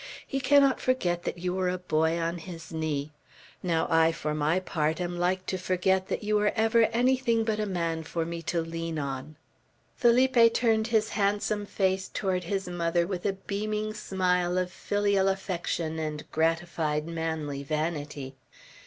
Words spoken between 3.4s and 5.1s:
Now I, for my part,